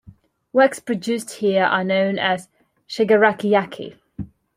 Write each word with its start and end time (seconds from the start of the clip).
Works 0.51 0.79
produced 0.79 1.29
here 1.29 1.63
are 1.63 1.83
known 1.83 2.17
as 2.17 2.49
Shigaraki-yaki. 2.89 3.99